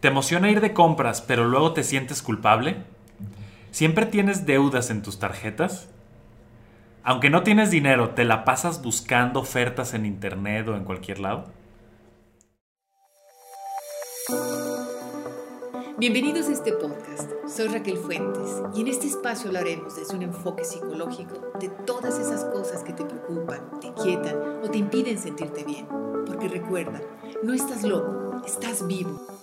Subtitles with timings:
[0.00, 2.78] ¿Te emociona ir de compras, pero luego te sientes culpable?
[3.70, 5.90] ¿Siempre tienes deudas en tus tarjetas?
[7.04, 11.44] Aunque no tienes dinero, ¿te la pasas buscando ofertas en internet o en cualquier lado?
[15.98, 17.30] Bienvenidos a este podcast.
[17.46, 22.46] Soy Raquel Fuentes y en este espacio hablaremos desde un enfoque psicológico de todas esas
[22.46, 25.86] cosas que te preocupan, te quietan o te impiden sentirte bien.
[26.26, 27.02] Porque recuerda,
[27.42, 29.39] no estás loco, estás vivo.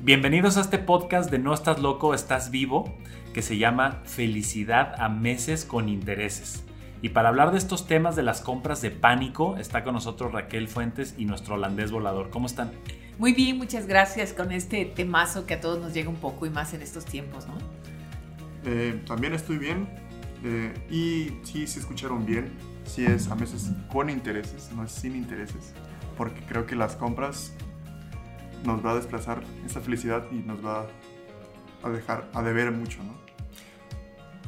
[0.00, 2.96] Bienvenidos a este podcast de No estás loco, estás vivo,
[3.34, 6.62] que se llama Felicidad a meses con intereses.
[7.02, 10.68] Y para hablar de estos temas de las compras de pánico, está con nosotros Raquel
[10.68, 12.30] Fuentes y nuestro holandés volador.
[12.30, 12.70] ¿Cómo están?
[13.18, 16.50] Muy bien, muchas gracias con este temazo que a todos nos llega un poco y
[16.50, 17.54] más en estos tiempos, ¿no?
[18.64, 19.88] Eh, también estoy bien
[20.44, 22.52] eh, y sí, se escucharon bien,
[22.84, 25.74] sí es a veces con intereses, no es sin intereses,
[26.16, 27.52] porque creo que las compras
[28.64, 30.86] nos va a desplazar esa felicidad y nos va
[31.82, 33.16] a dejar a deber mucho, ¿no?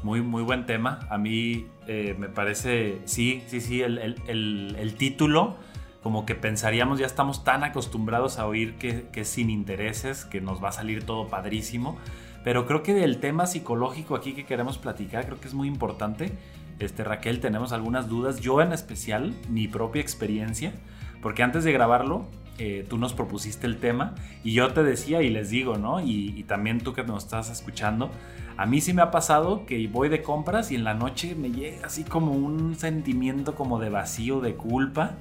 [0.02, 1.00] Muy, muy buen tema.
[1.11, 5.56] A mí eh, me parece, sí, sí, sí, el, el, el, título,
[6.02, 10.62] como que pensaríamos, ya estamos tan acostumbrados a oír que, que, sin intereses, que nos
[10.64, 11.98] va a salir todo padrísimo.
[12.42, 16.33] Pero creo que del tema psicológico aquí que queremos platicar, creo que es muy importante.
[16.78, 18.41] Este, Raquel, tenemos algunas dudas.
[18.41, 20.72] Yo en especial, mi propia experiencia,
[21.20, 22.27] porque antes de grabarlo,
[22.62, 25.98] eh, tú nos propusiste el tema y yo te decía y les digo, ¿no?
[26.00, 28.11] Y, y, también tú que nos estás escuchando,
[28.58, 31.50] a mí sí me ha pasado que voy de compras y en la noche me
[31.50, 35.12] llega así como un sentimiento como de vacío, de culpa.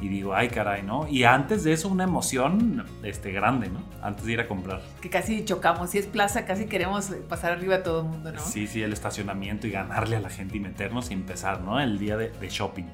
[0.00, 1.06] Y digo, ay caray, ¿no?
[1.06, 3.84] Y antes de eso una emoción este, grande, ¿no?
[4.02, 4.82] Antes de ir a comprar.
[5.00, 5.90] Que casi chocamos.
[5.90, 8.40] Si es plaza, casi queremos pasar arriba a todo el mundo, ¿no?
[8.40, 11.78] Sí, sí, el estacionamiento y ganarle a la gente y meternos y empezar, ¿no?
[11.78, 12.86] El día de, de shopping.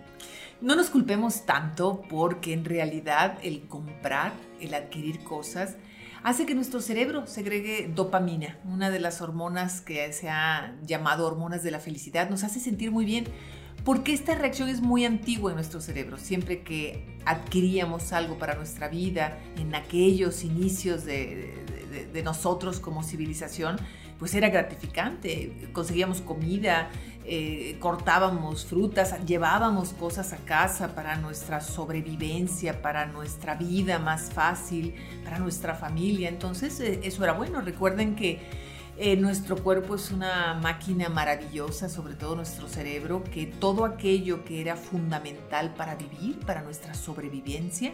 [0.61, 5.77] No nos culpemos tanto porque en realidad el comprar, el adquirir cosas,
[6.25, 11.63] hace que nuestro cerebro segregue dopamina, una de las hormonas que se ha llamado hormonas
[11.63, 13.27] de la felicidad, nos hace sentir muy bien.
[13.85, 16.19] Porque esta reacción es muy antigua en nuestro cerebro.
[16.19, 21.55] Siempre que adquiríamos algo para nuestra vida, en aquellos inicios de,
[21.89, 23.77] de, de nosotros como civilización,
[24.19, 25.71] pues era gratificante.
[25.73, 26.91] Conseguíamos comida,
[27.25, 34.95] eh, cortábamos frutas, llevábamos cosas a casa para nuestra sobrevivencia, para nuestra vida más fácil,
[35.25, 36.29] para nuestra familia.
[36.29, 37.61] Entonces eh, eso era bueno.
[37.61, 38.41] Recuerden que
[39.01, 44.61] eh, nuestro cuerpo es una máquina maravillosa, sobre todo nuestro cerebro, que todo aquello que
[44.61, 47.93] era fundamental para vivir, para nuestra sobrevivencia,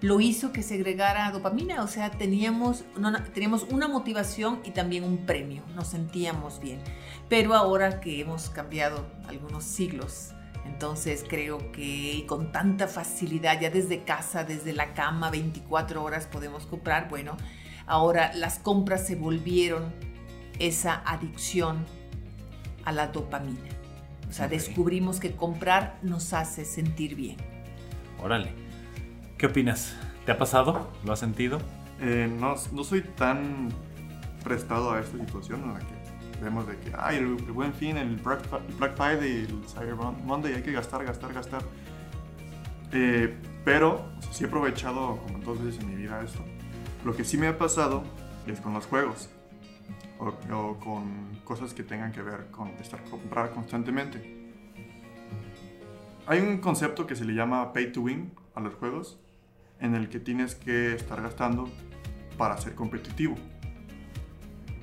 [0.00, 5.18] lo hizo que segregara dopamina, o sea, teníamos, no, teníamos una motivación y también un
[5.26, 6.80] premio, nos sentíamos bien.
[7.28, 10.30] Pero ahora que hemos cambiado algunos siglos,
[10.66, 16.66] entonces creo que con tanta facilidad, ya desde casa, desde la cama, 24 horas podemos
[16.66, 17.36] comprar, bueno,
[17.86, 19.92] ahora las compras se volvieron
[20.60, 21.84] esa adicción
[22.84, 23.68] a la dopamina.
[24.28, 24.58] O sea, okay.
[24.58, 27.36] descubrimos que comprar nos hace sentir bien.
[28.22, 28.67] Órale.
[29.38, 29.94] ¿Qué opinas?
[30.26, 30.90] ¿Te ha pasado?
[31.04, 31.60] ¿Lo has sentido?
[32.00, 33.68] Eh, no, no, soy tan
[34.42, 37.96] prestado a esta situación en la que vemos de que, ay, el, el buen fin,
[37.96, 41.62] el Black, el Black, Friday, el Cyber Monday, hay que gastar, gastar, gastar.
[42.90, 43.32] Eh,
[43.64, 46.40] pero o sea, sí he aprovechado como dos veces en mi vida esto.
[47.04, 48.02] Lo que sí me ha pasado
[48.48, 49.30] es con los juegos
[50.18, 54.50] o, o con cosas que tengan que ver con estar comprar constantemente.
[56.26, 59.16] Hay un concepto que se le llama pay to win a los juegos
[59.80, 61.68] en el que tienes que estar gastando
[62.36, 63.36] para ser competitivo.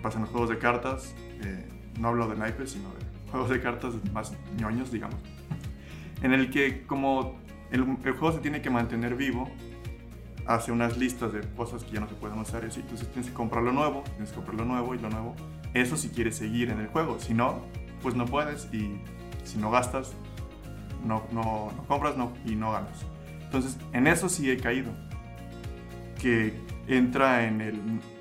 [0.01, 1.67] Pasan los juegos de cartas, eh,
[1.99, 5.17] no hablo de naipes, sino de juegos de cartas más ñoños, digamos,
[6.21, 7.35] en el que como
[7.71, 9.49] el, juego se tiene que mantener vivo,
[10.45, 13.29] hace unas listas de cosas que ya no se pueden usar y así, entonces tienes
[13.29, 15.35] que comprar lo nuevo, tienes que comprar lo nuevo y lo nuevo.
[15.73, 17.61] Eso si quieres seguir en el juego, si no,
[18.01, 18.99] pues no puedes y
[19.43, 20.13] si no gastas,
[21.03, 23.05] no, no, no compras no, y no ganas.
[23.55, 24.91] Entonces, en eso sí he caído.
[26.21, 26.53] Que
[26.87, 27.79] entra en el,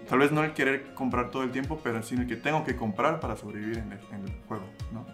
[0.08, 2.76] tal vez no el querer comprar todo el tiempo, pero sí el que tengo que
[2.76, 5.04] comprar para sobrevivir en el, en el juego, ¿no?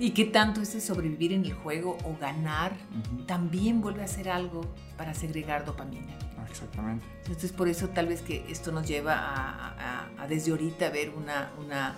[0.00, 3.26] ¿Y qué tanto ese sobrevivir en el juego o ganar uh -huh.
[3.26, 6.14] también vuelve a ser algo para segregar dopamina?
[6.38, 7.04] Ah, exactamente.
[7.22, 11.10] Entonces, por eso tal vez que esto nos lleva a, a, a desde ahorita ver
[11.10, 11.96] una, una,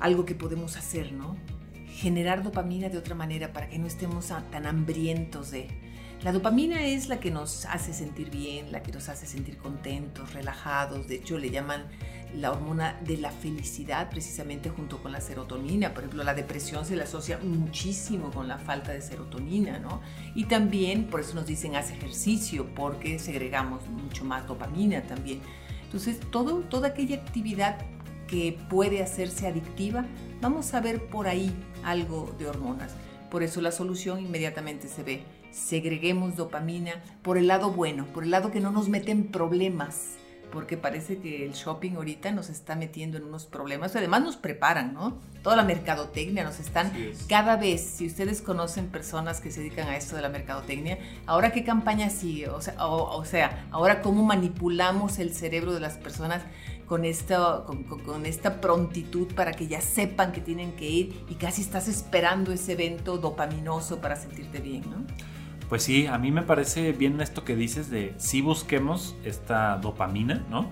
[0.00, 1.36] algo que podemos hacer, ¿no?
[1.88, 5.85] Generar dopamina de otra manera para que no estemos tan hambrientos de,
[6.22, 10.32] La dopamina es la que nos hace sentir bien, la que nos hace sentir contentos,
[10.32, 11.06] relajados.
[11.06, 11.84] De hecho, le llaman
[12.34, 15.92] la hormona de la felicidad precisamente junto con la serotonina.
[15.92, 20.00] Por ejemplo, la depresión se le asocia muchísimo con la falta de serotonina, ¿no?
[20.34, 25.40] Y también, por eso nos dicen, haz ejercicio, porque segregamos mucho más dopamina también.
[25.84, 27.78] Entonces, todo, toda aquella actividad
[28.26, 30.04] que puede hacerse adictiva,
[30.40, 31.54] vamos a ver por ahí
[31.84, 32.92] algo de hormonas.
[33.30, 35.35] Por eso la solución inmediatamente se ve.
[35.50, 40.16] Segreguemos dopamina por el lado bueno, por el lado que no nos meten problemas
[40.50, 43.94] porque parece que el shopping ahorita nos está metiendo en unos problemas.
[43.96, 45.18] Además nos preparan, ¿no?
[45.42, 46.92] Toda la mercadotecnia nos están
[47.28, 51.52] cada vez, si ustedes conocen personas que se dedican a esto de la mercadotecnia, ahora
[51.52, 56.42] qué campaña sigue, o sea, o, sea ahora cómo manipulamos el cerebro de las personas
[56.86, 61.34] con esta, con, con, esta prontitud para que ya sepan que tienen que ir y
[61.34, 65.04] casi estás esperando ese evento dopaminoso para sentirte bien, ¿no?
[65.68, 70.44] Pues sí, a mí me parece bien esto que dices de si busquemos esta dopamina,
[70.48, 70.70] ¿no?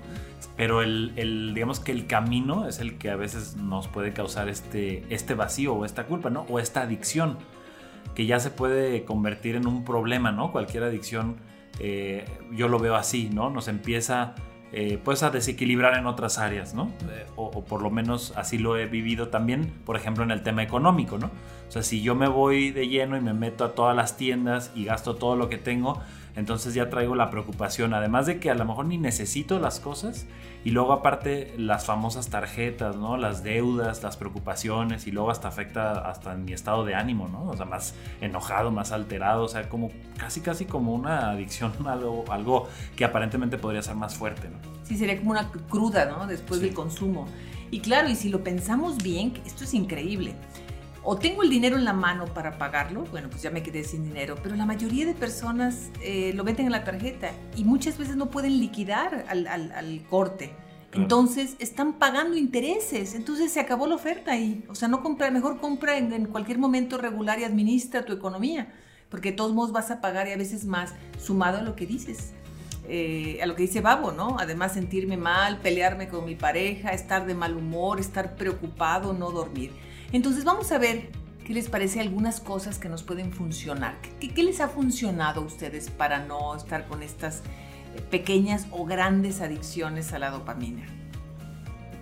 [0.56, 5.04] Pero el, digamos que el camino es el que a veces nos puede causar este,
[5.12, 6.46] este vacío o esta culpa, ¿no?
[6.48, 7.38] O esta adicción,
[8.14, 10.52] que ya se puede convertir en un problema, ¿no?
[10.52, 11.38] Cualquier adicción,
[11.80, 13.50] eh, yo lo veo así, ¿no?
[13.50, 14.36] Nos empieza
[14.76, 16.90] eh, pues a desequilibrar en otras áreas, ¿no?
[17.08, 20.64] Eh, o, por lo menos así lo he vivido también, por ejemplo, en el tema
[20.64, 21.30] económico, ¿no?
[21.68, 24.72] O sea, si yo me voy de lleno y me meto a todas las tiendas
[24.74, 26.02] y gasto todo lo que tengo,
[26.36, 30.26] entonces ya traigo la preocupación, además de que a lo mejor ni necesito las cosas
[30.64, 33.16] y luego aparte las famosas tarjetas, ¿no?
[33.16, 37.44] Las deudas, las preocupaciones y luego hasta afecta hasta mi estado de ánimo, ¿no?
[37.50, 42.24] O sea, más enojado, más alterado, o sea, como casi casi como una adicción, algo,
[42.28, 44.56] algo que aparentemente podría ser más fuerte, ¿no?
[44.82, 46.26] Sí, sería como una cruda, ¿no?
[46.26, 47.26] Después del consumo.
[47.70, 50.34] Y claro, y si lo pensamos bien, esto es increíble
[51.04, 54.04] o tengo el dinero en la mano para pagarlo, bueno, pues ya me quedé sin
[54.04, 58.16] dinero, pero la mayoría de personas eh, lo meten en la tarjeta y muchas veces
[58.16, 60.54] no pueden liquidar al, corte.
[60.92, 65.58] Entonces están pagando intereses, entonces se acabó la oferta y, o sea, no compra, mejor
[65.58, 68.72] compra en, cualquier momento regular y administra tu economía,
[69.10, 71.86] porque de todos modos vas a pagar y a veces más sumado a lo que
[71.86, 72.32] dices.
[72.86, 74.36] Eh, a lo que dice Babo, ¿no?
[74.38, 79.72] Además sentirme mal, pelearme con mi pareja, estar de mal humor, estar preocupado, no dormir.
[80.14, 81.10] Entonces vamos a ver
[81.44, 83.96] qué les parece algunas cosas que nos pueden funcionar.
[84.20, 87.42] ¿Qué, les ha funcionado a ustedes para no estar con estas
[87.96, 90.86] eh, pequeñas o grandes adicciones a la dopamina?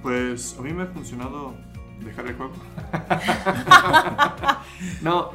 [0.03, 1.55] Pues a mí me ha funcionado
[2.05, 2.53] dejar el juego.
[5.01, 5.31] no,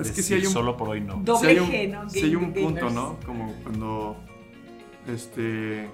[0.00, 0.52] es que si hay un...
[0.52, 1.16] Solo por hoy no.
[1.16, 3.18] Doble hay un, Si hay un punto, ¿no?
[3.26, 4.16] Como cuando
[5.08, 5.90] este,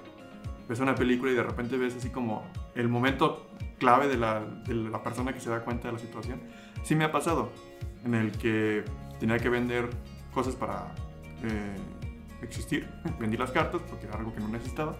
[0.67, 2.43] ves una película y de repente ves así como
[2.75, 3.47] el momento
[3.79, 6.39] clave de la, de la, persona que se da cuenta de la situación.
[6.83, 7.51] Sí me ha pasado,
[8.05, 8.83] en el que
[9.19, 9.89] tenía que vender
[10.33, 10.93] cosas para
[11.43, 11.75] eh,
[12.43, 12.87] existir.
[13.19, 14.95] Vendí las cartas porque era algo que no necesitaba.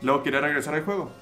[0.00, 1.12] Luego quería regresar al juego.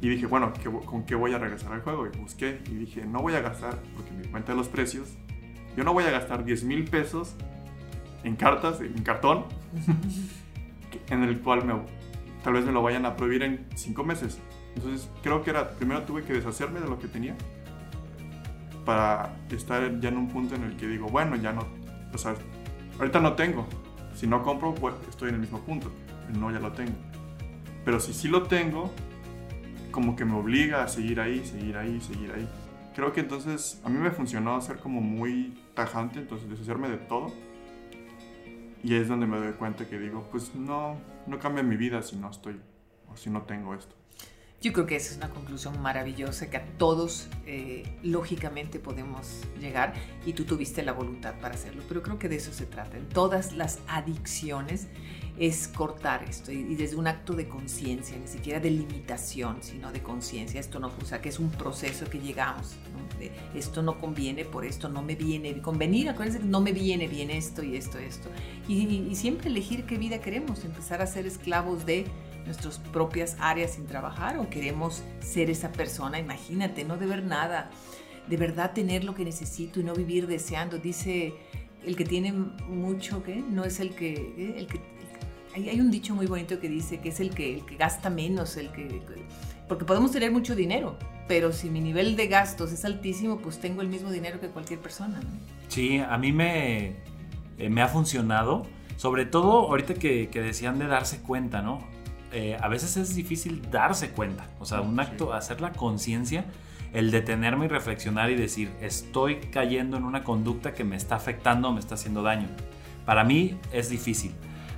[0.00, 0.52] Y dije, bueno,
[0.86, 2.06] ¿con qué voy a regresar al juego?
[2.06, 5.08] Y busqué y dije, no voy a gastar, porque me cuenta de los precios,
[5.76, 7.34] yo no voy a gastar 10 mil pesos
[8.22, 9.46] en cartas, en cartón,
[11.10, 11.74] en el cual me,
[12.44, 14.40] tal vez me lo vayan a prohibir en 5 meses.
[14.76, 17.36] Entonces creo que era, primero tuve que deshacerme de lo que tenía
[18.84, 21.66] para estar ya en un punto en el que digo, bueno, ya no,
[22.12, 22.34] o sea,
[22.98, 23.66] ahorita no tengo.
[24.14, 25.90] Si no compro, pues estoy en el mismo punto.
[26.38, 26.94] No, ya lo tengo.
[27.84, 28.90] Pero si sí lo tengo,
[29.90, 32.48] como que me obliga a seguir ahí, seguir ahí, seguir ahí.
[32.94, 37.32] Creo que entonces a mí me funcionó ser como muy tajante, entonces deshacerme de todo.
[38.82, 42.16] Y es donde me doy cuenta que digo, pues no, no cambia mi vida si
[42.16, 42.60] no estoy
[43.06, 43.94] o si no tengo esto.
[44.60, 49.94] Yo creo que esa es una conclusión maravillosa que a todos eh, lógicamente podemos llegar
[50.26, 52.96] y tú tuviste la voluntad para hacerlo, pero creo que de eso se trata.
[52.96, 54.88] En todas las adicciones
[55.38, 60.02] es cortar esto y, desde un acto de conciencia, ni siquiera de limitación, sino de
[60.02, 60.58] conciencia.
[60.58, 62.74] Esto no funciona, que es un proceso que llegamos.
[63.54, 66.08] esto no conviene, por esto no me viene convenir.
[66.08, 68.28] Acuérdense que no me viene bien esto y esto, esto.
[68.66, 72.06] y siempre elegir qué vida queremos, empezar a ser esclavos de
[72.48, 77.70] nuestras propias áreas sin trabajar o queremos ser esa persona, imagínate, no deber nada,
[78.26, 80.78] de verdad tener lo que necesito y no vivir deseando.
[80.78, 81.34] Dice
[81.84, 83.36] el que tiene mucho, ¿qué?
[83.36, 84.54] No es el que...
[84.56, 84.80] El que
[85.54, 88.56] hay, un dicho muy bonito que dice que es el que, el que gasta menos,
[88.56, 89.02] el que...
[89.66, 93.82] Porque podemos tener mucho dinero, pero si mi nivel de gastos es altísimo, pues tengo
[93.82, 95.20] el mismo dinero que cualquier persona.
[95.68, 96.96] Sí, a mí me,
[97.58, 101.84] eh, me ha funcionado, sobre todo ahorita que, que decían de darse cuenta, ¿no?
[102.32, 104.46] Eh, a veces es difícil darse cuenta.
[104.60, 106.44] O sea, un acto, hacer la conciencia,
[106.92, 111.72] el detenerme y reflexionar y decir, estoy cayendo en una conducta que me está afectando
[111.72, 112.48] me está haciendo daño.
[113.04, 114.32] Para mí es difícil.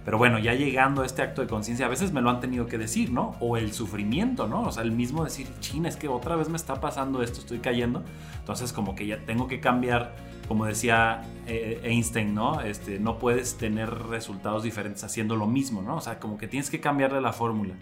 [0.05, 2.67] Pero bueno, ya llegando a este acto de conciencia, a veces me lo han tenido
[2.67, 3.37] que decir, ¿no?
[3.41, 4.63] O el sufrimiento, ¿no?
[4.63, 7.59] O sea, el mismo decir, chin, es que otra vez me está pasando esto, estoy
[7.59, 8.03] cayendo.
[8.39, 10.17] Entonces, como que ya tengo que cambiar,
[10.49, 12.63] como decía eh, Einstein, ¿no?
[12.63, 15.97] Este, no puedes tener resultados diferentes haciendo lo mismo, ¿no?
[15.97, 17.75] O sea, como que tienes que cambiarle la fórmula.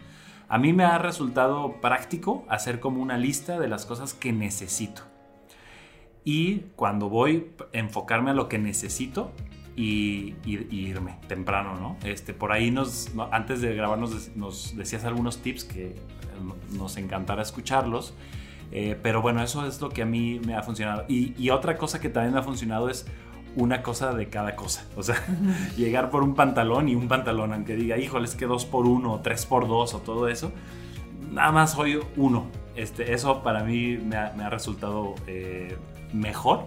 [0.48, 5.02] A mí me ha resultado práctico hacer como una lista de las cosas que necesito.
[6.24, 9.32] Y cuando voy a enfocarme a lo que necesito,
[9.78, 11.96] y, irme temprano, ¿no?
[12.02, 15.94] Este, por ahí nos, antes de grabar nos, decías algunos tips que eh,
[16.72, 18.12] nos encantará escucharlos.
[18.72, 21.04] Eh, pero bueno, eso es lo que a mí me ha funcionado.
[21.08, 23.06] Y, otra cosa que también me ha funcionado es
[23.54, 24.84] una cosa de cada cosa.
[24.96, 25.16] O sea,
[25.76, 29.12] llegar por un pantalón y un pantalón, aunque diga, híjole, es que dos por uno,
[29.12, 30.50] o tres por dos, o todo eso.
[31.30, 32.46] Nada más soy uno.
[32.74, 35.76] Este, eso para mí me ha, resultado eh,
[36.12, 36.66] mejor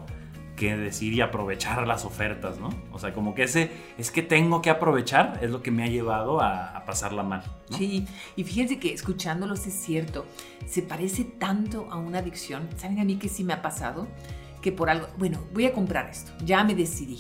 [0.62, 2.70] que decir y aprovechar las ofertas, ¿no?
[2.92, 5.88] O sea, como que ese es que tengo que aprovechar es lo que me ha
[5.88, 7.44] llevado a, pasarla mal.
[7.78, 10.26] Sí, y fíjense que escuchándolos es cierto,
[10.66, 12.68] se parece tanto a una adicción.
[12.76, 14.08] ¿Saben a mí que sí me ha pasado?
[14.62, 17.20] Que por algo, bueno, voy a comprar esto, ya me decidí.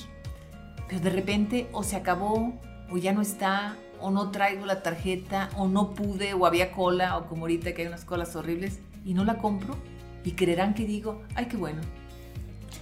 [0.87, 2.53] Pero de repente o se acabó,
[2.91, 7.17] o ya no está, o no traigo la tarjeta, o no pude, o había cola,
[7.17, 9.75] o como ahorita que hay unas colas horribles, y no la compro.
[10.23, 11.81] Y creerán que digo, ay, qué bueno,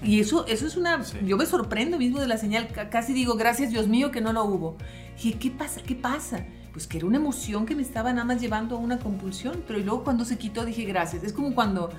[0.04, 1.04] y eso, eso es una...
[1.26, 4.46] Yo me sorprendo mismo de la señal, casi digo, gracias Dios mío que no lo
[4.46, 4.78] hubo.
[5.22, 5.82] Y ¿qué pasa?
[5.82, 6.46] ¿Qué pasa?
[6.72, 9.80] Pues que era una emoción que me estaba nada más llevando a una compulsión, pero
[9.80, 11.24] luego cuando se quitó dije gracias.
[11.24, 11.90] Es como cuando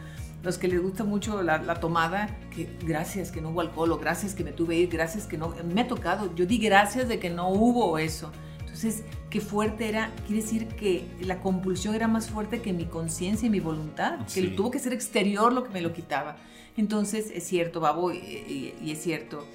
[0.42, 3.98] los que les gusta mucho la, la, tomada, que gracias que no hubo alcohol, o
[3.98, 7.18] gracias que me tuve ir, gracias que no, me ha tocado, yo di gracias de
[7.18, 8.32] que no hubo eso.
[8.82, 13.46] Entonces, qué fuerte era, quiere decir que la compulsión era más fuerte que mi conciencia
[13.46, 16.38] y mi voluntad, que tuvo que ser exterior lo que me lo quitaba.
[16.78, 19.46] Entonces, es cierto, Babo, y, es cierto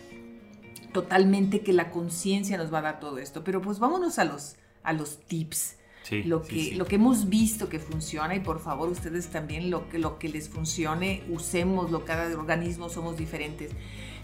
[0.93, 3.43] totalmente que la conciencia nos va a dar todo esto.
[3.43, 5.77] Pero pues vámonos a los, a los tips.
[6.23, 9.97] lo, que, lo que hemos visto que funciona y por favor ustedes también lo que,
[9.97, 13.71] lo que les funcione, usémoslo, cada organismo somos diferentes.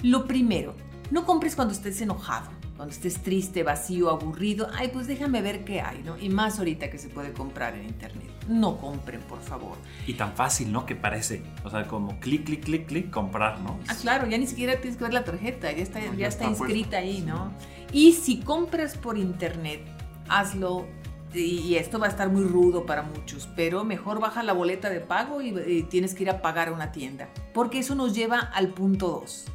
[0.04, 0.76] Lo primero,
[1.10, 2.52] no compres cuando estés enojado
[2.82, 6.18] cuando estés triste, vacío, aburrido, ay, pues déjame ver qué hay, ¿no?
[6.18, 8.28] Y más ahorita que se puede comprar en internet.
[8.50, 9.78] No compren, por favor.
[10.08, 10.88] Y tan fácil, ¿no?
[10.88, 11.44] Que parece.
[11.64, 13.78] O sea, como clic, clic, clic, clic, comprar, ¿no?
[13.88, 16.98] Ah, claro, ya ni siquiera tienes que ver la tarjeta, ya está, ya, está, inscrita
[16.98, 17.52] ahí, ¿no?
[17.94, 19.82] Y si compras por internet,
[20.28, 20.88] hazlo
[21.36, 25.02] y esto va a estar muy rudo para muchos, pero mejor baja la boleta de
[25.02, 28.40] pago y, y, tienes que ir a pagar a una tienda, porque eso nos lleva
[28.40, 29.46] al punto 2,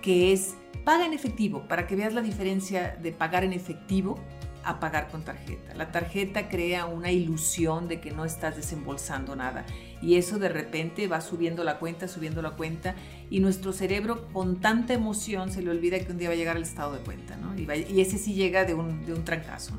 [0.00, 0.54] que es
[0.84, 4.18] Paga en efectivo, para que veas la diferencia de pagar en efectivo
[4.64, 5.74] a pagar con tarjeta.
[5.74, 9.64] La tarjeta crea una ilusión de que no estás desembolsando nada
[10.02, 12.94] y eso de repente va subiendo la cuenta, subiendo la cuenta
[13.30, 16.56] y nuestro cerebro con tanta emoción se le olvida que un día va a llegar
[16.56, 17.54] al estado de cuenta, ¿no?
[17.58, 19.74] Y, ese sí llega de un, de un trancazo.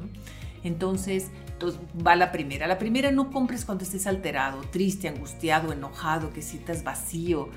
[0.64, 2.66] Entonces, entonces, va la primera.
[2.66, 7.50] La primera no compres cuando estés alterado, triste, angustiado, enojado, que sientas vacío,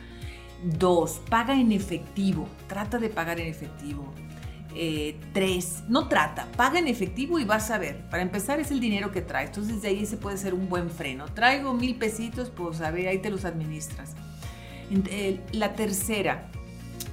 [0.62, 2.48] Dos, paga en efectivo.
[2.68, 4.12] Trata de pagar en efectivo.
[4.76, 8.08] Eh, tres, no trata, paga en efectivo y vas a ver.
[8.10, 9.50] Para empezar es el dinero que traes.
[9.50, 11.26] Entonces de ahí ese puede ser un buen freno.
[11.26, 14.14] Traigo mil pesitos, pues a ver, ahí te los administras.
[15.52, 16.50] La tercera,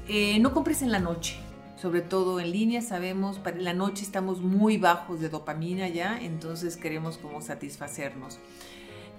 [0.08, 1.38] eh, no compres en la noche.
[1.82, 6.78] Sobre todo en línea, sabemos, para la noche estamos muy bajos de dopamina ya, entonces
[6.78, 8.38] queremos como satisfacernos.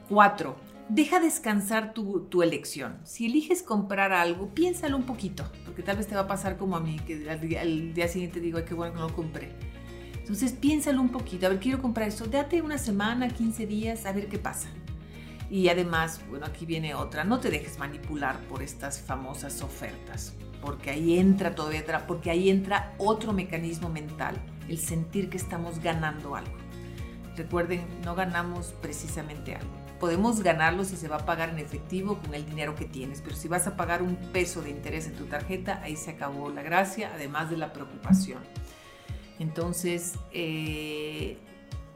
[0.08, 0.56] Cuatro,
[0.88, 2.98] deja descansar tu, elección.
[3.04, 6.76] Si eliges comprar algo, piénsalo un poquito, porque tal vez te va a pasar como
[6.76, 9.52] a mí, que al día, siguiente digo, qué bueno que no lo compré.
[10.18, 14.12] Entonces piénsalo un poquito, a ver, quiero comprar esto, date una semana, 15 días, a
[14.12, 14.68] ver qué pasa.
[15.50, 20.90] Y además, bueno, aquí viene otra, no te dejes manipular por estas famosas ofertas, porque
[20.90, 24.36] ahí entra todavía, porque ahí entra otro mecanismo mental,
[24.68, 26.56] el sentir que estamos ganando algo.
[27.36, 32.34] Recuerden, no ganamos precisamente algo podemos ganarlo si se va a pagar en efectivo con
[32.34, 35.26] el dinero que tienes, pero si vas a pagar un peso de interés en tu
[35.26, 38.40] tarjeta, ahí se acabó la gracia, además de la preocupación.
[39.38, 41.38] Entonces, eh,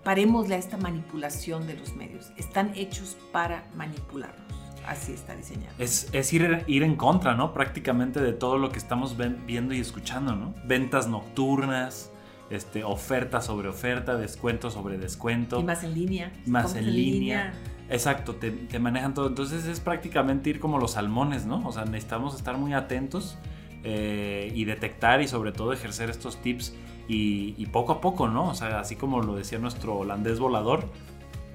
[0.05, 2.31] parémosle a esta manipulación de los medios.
[2.37, 4.55] Están hechos para manipularnos.
[4.87, 5.75] Así está diseñado.
[5.77, 7.53] Es, es ir, ir, en contra, ¿no?
[7.53, 10.55] Prácticamente de todo lo que estamos viendo y escuchando, ¿no?
[10.65, 12.13] Ventas nocturnas,
[12.51, 15.59] este, oferta sobre oferta, descuento sobre descuento.
[15.59, 16.33] Y más en línea.
[16.47, 17.53] Más en, línea
[17.89, 19.29] Exacto, te, manejan todo.
[19.29, 21.67] Entonces es prácticamente ir como los salmones, ¿no?
[21.67, 23.39] O sea, necesitamos estar muy atentos
[23.85, 26.75] eh, y detectar y sobre todo ejercer estos tips
[27.09, 28.49] y, poco a poco, ¿no?
[28.49, 30.89] O sea, así como lo decía nuestro holandés volador,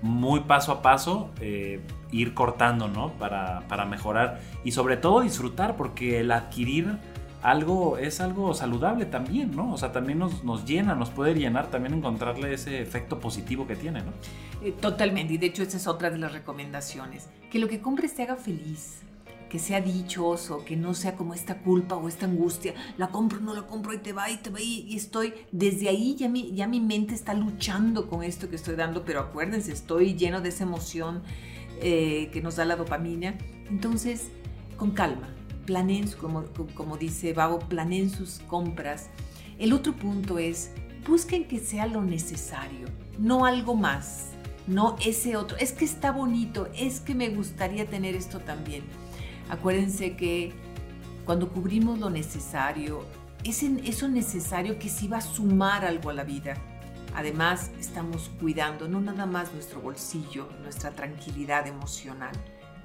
[0.02, 3.12] muy paso a paso eh, ir cortando, ¿no?
[3.14, 6.98] Para, para, mejorar y sobre todo disfrutar, porque el adquirir
[7.42, 9.74] algo, es algo saludable también, ¿no?
[9.74, 13.76] O sea, también nos, nos llena, nos puede llenar, también encontrarle ese efecto positivo que
[13.76, 14.12] tiene, ¿no?
[14.64, 18.14] Eh, totalmente, y de hecho esa es otra de las recomendaciones, que lo que compres
[18.14, 19.02] te haga feliz,
[19.50, 23.54] que sea dichoso, que no sea como esta culpa o esta angustia, la compro, no
[23.54, 26.68] la compro y te va y te va y, estoy, desde ahí ya mi, ya
[26.68, 30.64] mi mente está luchando con esto que estoy dando, pero acuérdense, estoy lleno de esa
[30.64, 31.24] emoción
[31.82, 33.36] eh, que nos da la dopamina,
[33.70, 34.30] entonces
[34.78, 35.28] con calma,
[35.72, 36.10] planeen,
[36.76, 39.08] como, dice Babo, planeen sus compras.
[39.58, 40.72] El otro punto es,
[41.08, 42.88] busquen que sea lo necesario,
[43.18, 44.32] no algo más,
[44.68, 45.56] no ese otro.
[45.58, 48.84] Es que está bonito, es que me gustaría tener esto también.
[49.50, 50.52] Acuérdense que
[51.26, 53.06] cuando cubrimos lo necesario,
[53.46, 56.56] es eso necesario que sí va a sumar algo a la vida.
[57.16, 62.34] Además, estamos cuidando no nada más nuestro bolsillo, nuestra tranquilidad emocional,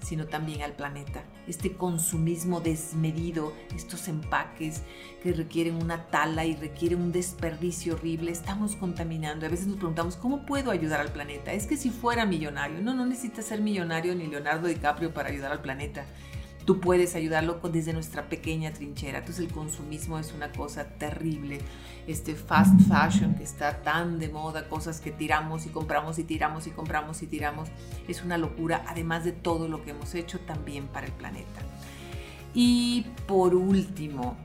[0.03, 1.25] sino también al planeta.
[1.47, 4.83] Este consumismo desmedido, estos empaques
[5.23, 9.47] que requieren una tala y requieren un desperdicio horrible, estamos contaminando.
[9.47, 11.53] A veces nos preguntamos, ¿cómo puedo ayudar al planeta?
[11.53, 15.53] Es que si fuera millonario, no, no necesitas ser millonario ni Leonardo DiCaprio para ayudar
[15.53, 16.07] al planeta
[16.67, 19.21] tú puedes ayudarlo desde nuestra pequeña trinchera.
[19.21, 21.61] Entonces el consumismo es una cosa terrible.
[22.07, 26.67] Este fast fashion que está tan de moda, cosas que tiramos y compramos y tiramos
[26.67, 27.69] y compramos y tiramos,
[28.07, 31.63] es una locura, además de todo lo que hemos hecho también para el planeta.
[32.53, 34.37] Y por último,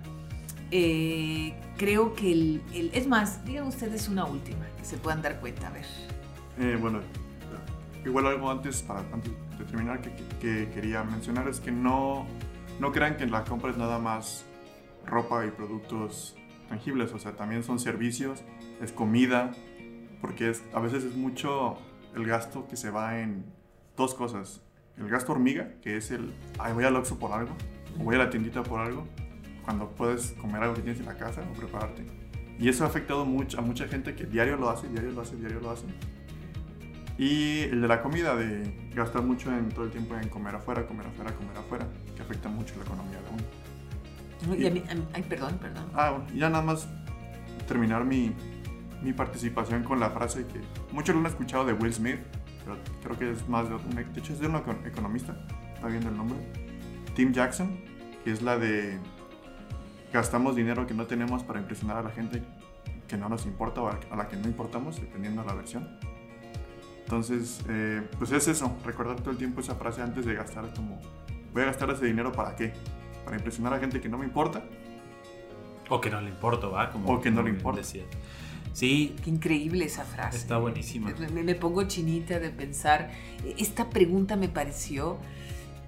[0.69, 5.67] eh, creo que el, Es más, digan ustedes una última, que se puedan dar cuenta,
[5.67, 5.85] a ver.
[6.59, 7.01] Eh, bueno,
[8.05, 12.25] igual algo antes, para antes de terminar, que, quería mencionar es que no,
[12.79, 14.45] no crean que la compra es nada más
[15.05, 16.35] ropa y productos
[16.69, 18.43] tangibles, o sea, también son servicios,
[18.81, 19.51] es comida,
[20.21, 21.77] porque es, a veces es mucho
[22.15, 23.45] el gasto que se va en
[23.97, 24.61] dos cosas.
[24.97, 27.55] El gasto hormiga, que es el, ay, voy al Oxxo por algo,
[27.99, 29.05] o voy a la tiendita por algo,
[29.63, 32.05] cuando puedes comer algo que tienes en la casa o prepararte.
[32.59, 35.35] Y eso ha afectado mucho, a mucha gente que diario lo hace, diario lo hace,
[35.35, 35.85] diario lo hace.
[37.17, 40.85] Y el de la comida, de gastar mucho en todo el tiempo en comer afuera,
[40.87, 44.57] comer afuera, comer afuera, que afecta mucho la economía de uno.
[44.57, 45.85] Y a mí, ay, perdón, perdón.
[45.93, 46.87] Ah, bueno, ya nada más
[47.67, 48.33] terminar mi,
[49.03, 52.19] mi participación con la frase que muchos lo han escuchado de Will Smith,
[52.63, 55.35] pero creo que es más de, de hecho es de un economista,
[55.73, 56.37] está viendo el nombre,
[57.15, 57.79] Tim Jackson,
[58.23, 58.99] que es la de
[60.11, 62.43] gastamos dinero que no tenemos para impresionar a la gente
[63.07, 65.99] que no nos importa o a la que no importamos, dependiendo de la versión.
[67.11, 70.97] Entonces, eh, pues es eso, recordar todo el tiempo esa frase antes de gastar como,
[71.51, 72.71] voy a gastar ese dinero para qué?
[73.25, 74.63] Para impresionar a gente que no me importa.
[75.89, 76.89] O que no le importa, ¿va?
[76.89, 77.81] Como, o que no le importa.
[77.83, 79.13] Sí.
[79.21, 80.37] Qué increíble esa frase.
[80.37, 81.13] Está buenísima.
[81.33, 83.11] Me, pongo chinita de pensar.
[83.57, 85.17] Esta pregunta me pareció,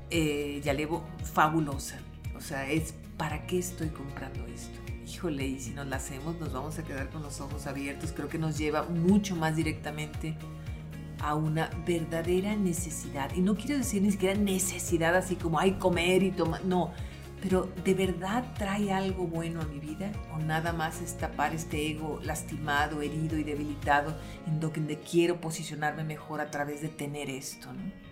[0.09, 1.99] eh, ya levo, fabulosa.
[2.35, 4.77] O sea, es ¿para qué estoy comprando esto?
[5.07, 8.11] Híjole, y si nos la hacemos, nos vamos a quedar con los ojos abiertos.
[8.11, 10.35] Creo que nos lleva mucho más directamente
[11.23, 13.33] a una verdadera necesidad.
[13.33, 16.91] Y no quiero decir ni siquiera necesidad así como hay comer y tomar, no,
[17.41, 20.11] pero ¿de verdad trae algo bueno a mi vida?
[20.33, 24.15] ¿O nada más es tapar este ego lastimado, herido y debilitado
[24.47, 27.69] en donde quiero posicionarme mejor a través de tener esto?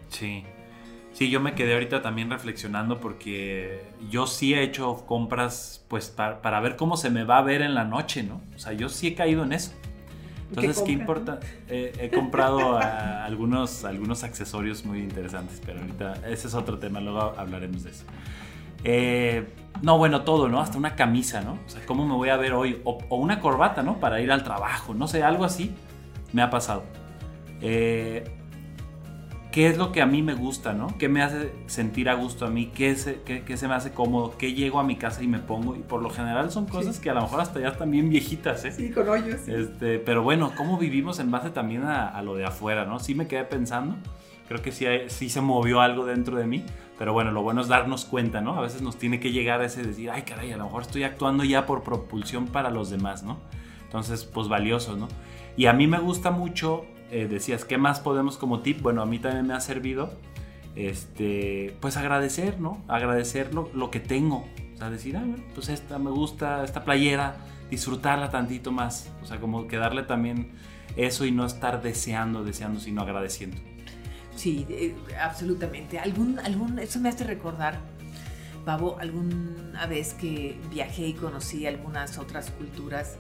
[0.08, 0.44] Sí.
[1.14, 6.42] Sí, yo me quedé ahorita también reflexionando porque yo sí he hecho compras pues para,
[6.42, 8.42] para ver cómo se me va a ver en la noche, ¿no?
[8.56, 9.74] O sea, yo sí he caído en eso.
[10.52, 11.40] Entonces, ¿qué, importa?
[11.70, 17.84] he comprado algunos, algunos accesorios muy interesantes, pero ahorita ese es otro tema, luego hablaremos
[17.84, 18.04] de eso.
[18.84, 19.48] Eh,
[19.82, 20.60] no, bueno, todo, ¿no?
[20.60, 21.54] Hasta una camisa, ¿no?
[21.66, 22.82] O sea, ¿cómo me voy a ver hoy?
[22.84, 24.00] O, o, una corbata, ¿no?
[24.00, 25.74] Para ir al trabajo, no sé, algo así
[26.34, 26.84] me ha pasado.
[27.62, 28.24] Eh,
[29.52, 30.98] qué es lo que a mí me gusta, ¿no?
[30.98, 32.72] ¿Qué me hace sentir a gusto a mí?
[32.74, 34.36] ¿Qué se, qué, se me hace cómodo?
[34.38, 35.76] ¿Qué llego a mi casa y me pongo?
[35.76, 38.64] Y por lo general son cosas que a lo mejor hasta ya están bien viejitas,
[38.66, 38.72] ¿eh?
[38.72, 39.48] Sí, con hoyos.
[39.48, 43.00] Este, pero bueno, ¿cómo vivimos en base también a, lo de afuera, ¿no?
[43.00, 43.96] Sí me quedé pensando.
[44.48, 46.64] Creo que sí, sí se movió algo dentro de mí.
[46.98, 48.56] Pero bueno, lo bueno es darnos cuenta, ¿no?
[48.58, 51.04] A veces nos tiene que llegar a ese decir, ay, caray, a lo mejor estoy
[51.04, 53.40] actuando ya por propulsión para los demás, ¿no?
[53.86, 55.08] Entonces, pues valioso, ¿no?
[55.58, 58.82] Y a mí me gusta mucho eh, decías, ¿qué más podemos como tip?
[58.82, 60.14] Bueno, a mí también me ha servido,
[60.76, 62.82] este, pues agradecer, ¿no?
[62.88, 64.46] Agradecer lo, que tengo.
[64.74, 67.36] O sea, decir, ah, pues esta me gusta, esta playera,
[67.70, 69.12] disfrutarla tantito más.
[69.22, 70.52] O sea, como que darle también
[70.96, 73.58] eso y no estar deseando, deseando, sino agradeciendo.
[74.38, 76.00] Sí, eh, absolutamente.
[76.00, 77.78] Algún, algún, eso me hace recordar,
[78.64, 83.18] Pavo, alguna vez que viajé y conocí algunas otras culturas,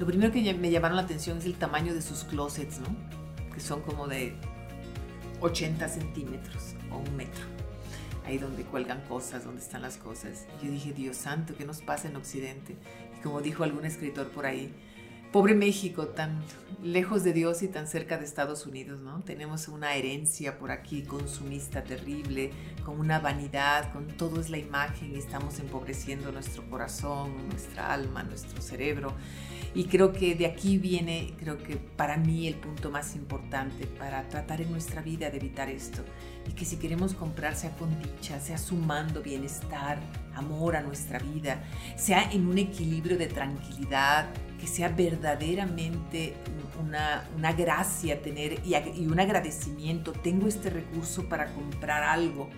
[0.00, 3.17] lo primero que me llamaron la atención es el tamaño de sus closets, ¿no?
[3.60, 4.34] Son como de
[5.40, 7.44] 80 centímetros o un metro.
[8.24, 10.44] ahí donde cuelgan cosas, donde están las cosas.
[10.62, 12.76] Yo dije, Dios santo, ¿qué nos pasa en Occidente?
[13.18, 14.70] Y como dijo algún escritor por ahí,
[15.32, 16.42] pobre México, tan
[16.82, 19.20] lejos de Dios y tan cerca de Estados Unidos, ¿no?
[19.20, 22.50] Tenemos una herencia por aquí consumista terrible,
[22.84, 28.22] con una vanidad, con todo es la imagen y estamos empobreciendo nuestro corazón, nuestra alma,
[28.22, 29.14] nuestro cerebro.
[29.74, 34.28] Y creo que de aquí viene, creo que para mí el punto más importante para
[34.28, 36.02] tratar en nuestra vida de evitar esto.
[36.48, 39.98] Y que si queremos comprar sea con dicha, sea sumando bienestar,
[40.34, 41.62] amor a nuestra vida,
[41.96, 44.28] sea en un equilibrio de tranquilidad,
[44.58, 46.34] que sea verdaderamente
[46.80, 50.12] una, una gracia tener y, y un agradecimiento.
[50.12, 52.48] Tengo este recurso para comprar algo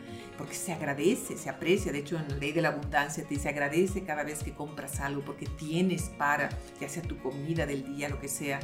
[0.41, 1.93] porque se agradece, se aprecia.
[1.93, 4.99] De hecho, en la ley de la abundancia te dice agradece cada vez que compras
[4.99, 6.49] algo porque tienes para,
[6.81, 8.59] ya sea tu comida del día, lo que sea.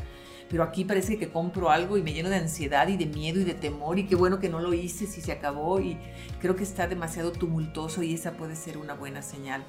[0.49, 3.45] Pero aquí parece que compro algo y me lleno de ansiedad y de miedo y
[3.45, 5.99] de temor y qué bueno que no lo hice si se acabó y
[6.41, 9.63] creo que está demasiado tumultuoso y esa puede ser una buena señal.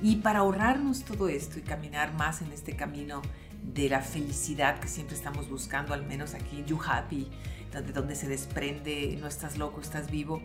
[0.00, 3.22] Y para ahorrarnos todo esto y caminar más en este camino
[3.60, 7.28] de la felicidad que siempre estamos buscando, al menos aquí You Happy,
[7.72, 10.40] donde, donde se desprende no estás loco, estás vivo,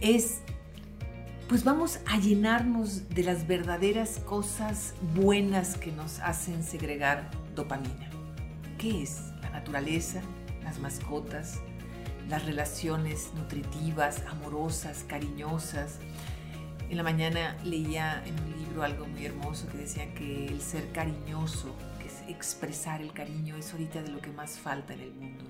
[0.00, 0.40] es,
[1.48, 8.10] pues vamos a llenarnos de las verdaderas cosas buenas que nos hacen segregar dopamina.
[8.78, 9.20] ¿Qué es?
[9.42, 10.20] La naturaleza,
[10.62, 11.60] las mascotas,
[12.28, 15.98] las relaciones nutritivas, amorosas, cariñosas.
[16.90, 20.90] En la mañana leía en un libro algo muy hermoso que decía que el ser
[20.92, 25.14] cariñoso, que es expresar el cariño, es ahorita de lo que más falta en el
[25.14, 25.44] mundo.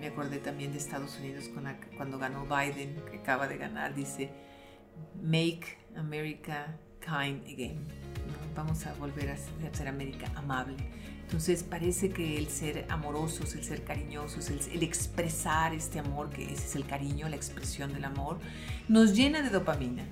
[0.00, 1.50] Me acordé también de Estados Unidos
[1.96, 4.30] cuando ganó Biden, que acaba de ganar, dice,
[5.22, 7.78] Make America kind again.
[8.54, 10.76] Vamos a volver a ser América amable.
[11.22, 16.44] Entonces parece que el ser amorosos, el ser cariñosos, el, el, expresar este amor, que
[16.44, 18.40] ese es el cariño, la expresión del amor,
[18.88, 20.04] nos llena de dopamina,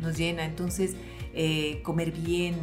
[0.00, 0.44] nos llena.
[0.44, 0.96] Entonces
[1.38, 2.56] eh, comer bien,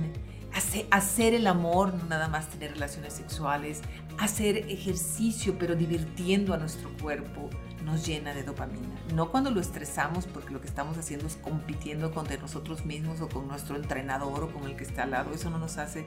[0.53, 3.81] hacer, el amor, no nada más tener relaciones sexuales,
[4.19, 7.49] hacer ejercicio pero divirtiendo a nuestro cuerpo,
[7.83, 8.95] nos llena de dopamina.
[9.13, 13.29] No cuando lo estresamos porque lo que estamos haciendo es compitiendo contra nosotros mismos o
[13.29, 16.05] con nuestro entrenador o con el que está al lado, eso no nos hace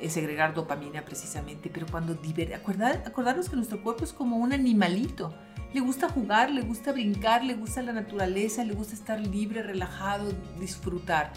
[0.00, 2.18] eh, segregar dopamina precisamente, pero cuando
[2.54, 5.32] acordar, acordarnos que nuestro cuerpo es como un animalito,
[5.72, 10.32] le gusta jugar, le gusta brincar, le gusta la naturaleza, le gusta estar libre, relajado,
[10.58, 11.32] disfrutar.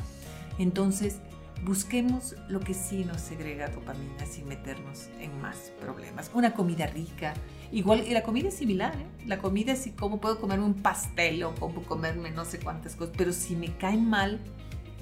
[0.60, 1.20] Entonces,
[1.64, 6.32] Busquemos lo que sí nos segrega dopamina sin meternos en más problemas.
[6.34, 7.34] Una comida rica,
[7.72, 9.06] igual, y la comida es similar, ¿eh?
[9.26, 13.14] La comida es como puedo comerme un pastel o cómo comerme no sé cuántas cosas,
[13.18, 14.40] pero si me caen mal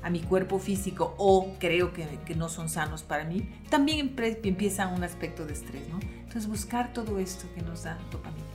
[0.01, 4.87] a mi cuerpo físico o creo que, que no son sanos para mí, también empieza
[4.87, 5.99] un aspecto de estrés, ¿no?
[6.01, 8.45] Entonces buscar todo esto que nos da dopamina.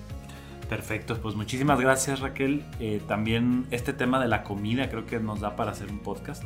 [0.68, 2.64] Perfecto, pues muchísimas gracias Raquel.
[2.78, 6.44] Eh, también este tema de la comida creo que nos da para hacer un podcast.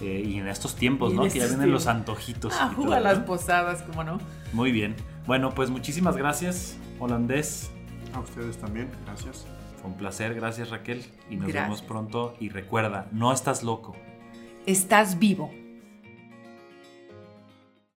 [0.00, 1.24] Eh, y en estos tiempos, ¿no?
[1.24, 2.54] Que ya vienen los antojitos.
[2.56, 4.18] Ah, a las posadas, ¿cómo no?
[4.52, 4.94] Muy bien.
[5.26, 7.70] Bueno, pues muchísimas gracias, holandés.
[8.14, 9.46] A ustedes también, gracias.
[9.80, 11.04] Fue un placer, gracias Raquel.
[11.30, 12.34] Y nos vemos pronto.
[12.40, 13.96] Y recuerda, no estás loco.
[14.66, 15.50] Estás vivo.